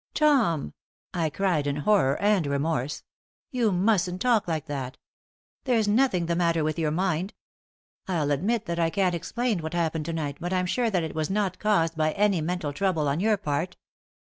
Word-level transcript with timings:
"Tom!" 0.15 0.73
I 1.13 1.29
cried, 1.29 1.67
in 1.67 1.75
horror, 1.75 2.19
and 2.19 2.47
remorse. 2.47 3.03
"You 3.51 3.71
mustn't 3.71 4.19
talk 4.19 4.47
like 4.47 4.65
that. 4.65 4.97
There's 5.65 5.87
nothing 5.87 6.25
the 6.25 6.35
matter 6.35 6.63
with 6.63 6.79
your 6.79 6.89
mind. 6.89 7.35
I'll 8.07 8.31
admit 8.31 8.65
that 8.65 8.79
I 8.79 8.89
can't 8.89 9.13
explain 9.13 9.59
what 9.59 9.75
happened 9.75 10.05
to 10.05 10.13
night, 10.13 10.37
but 10.39 10.53
I'm 10.53 10.65
sure 10.65 10.89
that 10.89 11.03
it 11.03 11.13
was 11.13 11.29
not 11.29 11.59
caused 11.59 11.95
by 11.95 12.13
any 12.13 12.41
mental 12.41 12.73
trouble 12.73 13.07
on 13.07 13.19
your 13.19 13.37
part. 13.37 13.77